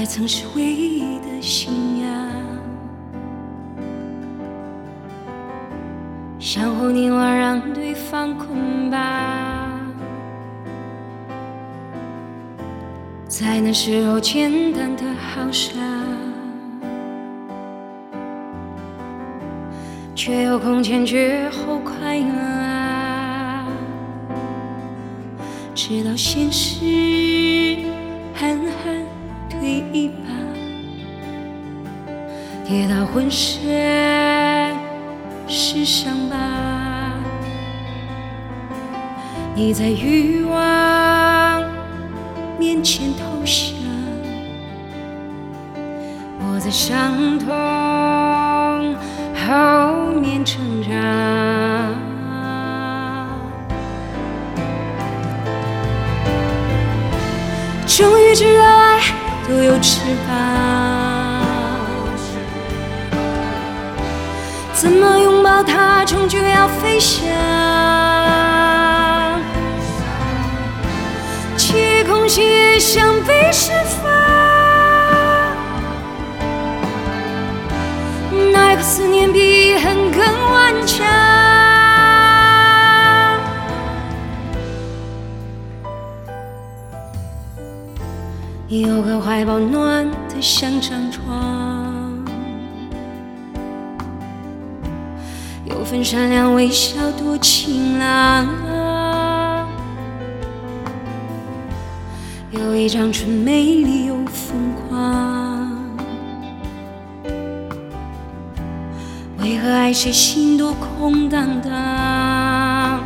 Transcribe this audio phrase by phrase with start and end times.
[0.00, 2.10] 也曾是唯一的信仰。
[6.38, 8.98] 相互凝望，让对方捆绑，
[13.28, 15.74] 在那时候简单的好傻，
[20.14, 23.66] 却又空前绝后快乐啊！
[25.74, 27.76] 直到现实
[28.34, 29.04] 狠狠
[29.70, 30.28] 一把，
[32.66, 34.74] 跌到浑身
[35.46, 36.36] 是伤疤。
[39.54, 41.62] 你在欲望
[42.58, 43.74] 面前投降，
[46.38, 47.50] 我在伤痛
[49.46, 50.90] 后面成长。
[57.86, 58.89] 终于知道
[59.50, 59.98] 都有翅
[60.28, 61.44] 膀，
[64.72, 67.26] 怎么拥抱它，终究要飞翔。
[71.56, 74.09] 且空心也想被释放，
[88.78, 92.24] 有个怀抱暖得像张床，
[95.64, 98.46] 有份善良微笑多晴朗。
[102.52, 105.68] 有一张唇美丽又疯狂，
[109.38, 113.02] 为何爱谁心都空荡荡？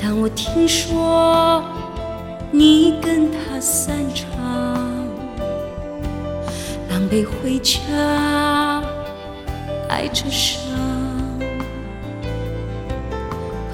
[0.00, 1.62] 当我听说
[2.52, 4.26] 你跟他散场，
[6.88, 7.80] 狼狈回家，
[9.88, 10.60] 爱着伤。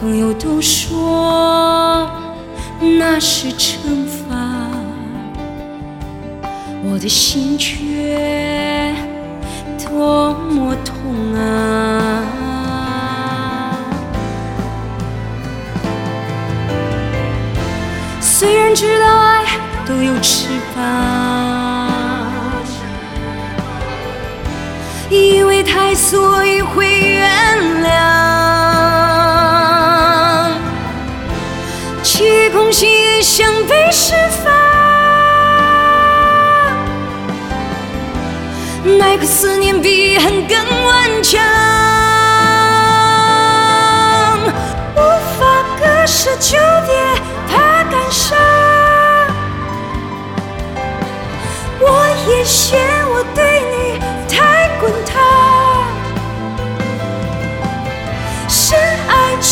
[0.00, 2.10] 朋友都说
[2.80, 4.68] 那是惩罚，
[6.82, 8.51] 我的心却
[18.42, 19.44] 虽然知道爱
[19.86, 22.26] 都有翅膀，
[25.08, 27.30] 因为太所以会原
[27.84, 27.94] 谅，
[32.02, 34.52] 其空心也想被释放，
[38.98, 41.01] 奈何思念比恨更顽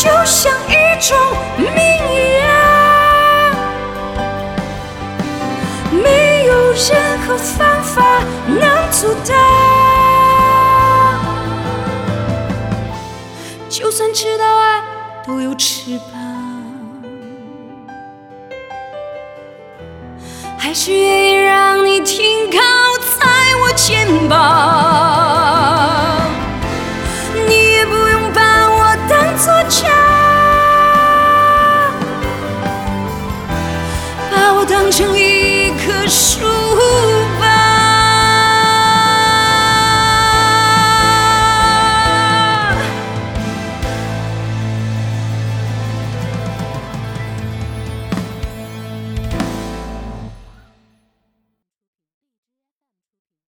[0.03, 1.15] 就像一种
[1.59, 1.67] 命
[2.09, 2.43] 一样，
[5.91, 8.01] 没有任何方法
[8.47, 9.31] 能阻挡。
[13.69, 14.81] 就算知道爱
[15.27, 16.19] 都有翅膀。
[20.57, 22.57] 还是愿意让你停靠
[23.19, 23.27] 在
[23.61, 24.50] 我肩膀，
[34.91, 35.20] anjo